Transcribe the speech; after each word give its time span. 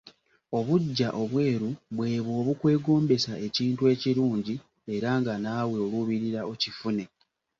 Obuggya 0.57 1.09
obweru 1.21 1.69
bwebo 1.95 2.31
obukwegombesa 2.41 3.33
ekintu 3.47 3.81
ekirungi 3.93 4.55
era 4.95 5.09
nga 5.19 5.33
naawe 5.43 5.75
olubirira 5.85 6.41
okifune. 6.51 7.03